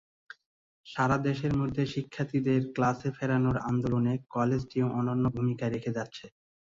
সারা 0.85 1.17
দেশের 1.27 1.53
মধ্যে 1.59 1.83
শিক্ষার্থীদের 1.93 2.61
ক্লাসে 2.75 3.09
ফেরানোর 3.17 3.57
আন্দোলনে 3.69 4.13
কলেজটি 4.33 4.77
অনন্য 4.91 5.25
ভূমিকা 5.35 5.65
রেখে 5.67 5.91
যাচ্ছে। 5.97 6.25